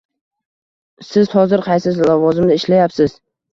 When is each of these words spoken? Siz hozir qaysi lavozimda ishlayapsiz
Siz 1.09 1.29
hozir 1.37 1.65
qaysi 1.69 1.95
lavozimda 2.01 2.61
ishlayapsiz 2.63 3.19